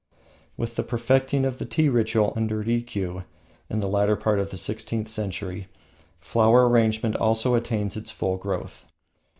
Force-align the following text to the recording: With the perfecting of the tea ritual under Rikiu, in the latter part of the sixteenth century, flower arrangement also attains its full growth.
With 0.57 0.77
the 0.77 0.81
perfecting 0.83 1.45
of 1.45 1.59
the 1.59 1.65
tea 1.67 1.87
ritual 1.87 2.33
under 2.35 2.63
Rikiu, 2.63 3.23
in 3.69 3.81
the 3.81 3.87
latter 3.87 4.15
part 4.15 4.39
of 4.39 4.49
the 4.49 4.57
sixteenth 4.57 5.09
century, 5.09 5.67
flower 6.19 6.67
arrangement 6.67 7.15
also 7.17 7.53
attains 7.53 7.95
its 7.95 8.09
full 8.09 8.37
growth. 8.37 8.83